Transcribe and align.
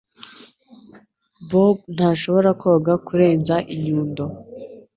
Bob 1.49 1.77
ntashobora 1.95 2.49
koga 2.61 2.93
kurenza 3.07 3.55
inyundo. 3.73 4.23